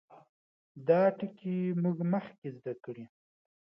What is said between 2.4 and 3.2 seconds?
زده کړې.